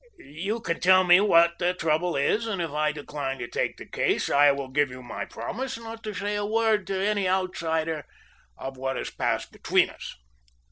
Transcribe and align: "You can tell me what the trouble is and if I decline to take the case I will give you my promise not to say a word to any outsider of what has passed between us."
"You 0.17 0.61
can 0.61 0.79
tell 0.79 1.03
me 1.03 1.19
what 1.21 1.59
the 1.59 1.75
trouble 1.75 2.15
is 2.15 2.47
and 2.47 2.59
if 2.59 2.71
I 2.71 2.91
decline 2.91 3.37
to 3.37 3.47
take 3.47 3.77
the 3.77 3.85
case 3.85 4.31
I 4.31 4.51
will 4.51 4.69
give 4.69 4.89
you 4.89 5.03
my 5.03 5.25
promise 5.25 5.77
not 5.77 6.01
to 6.05 6.13
say 6.15 6.33
a 6.35 6.43
word 6.43 6.87
to 6.87 6.97
any 6.99 7.29
outsider 7.29 8.07
of 8.57 8.77
what 8.77 8.95
has 8.95 9.11
passed 9.11 9.51
between 9.51 9.91
us." 9.91 10.15